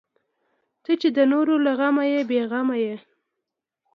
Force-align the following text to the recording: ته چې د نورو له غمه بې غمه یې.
ته 0.83 0.91
چې 1.01 1.09
د 1.17 1.19
نورو 1.31 1.55
له 1.65 1.71
غمه 1.79 2.03
بې 2.29 2.41
غمه 2.51 2.77
یې. 2.83 2.95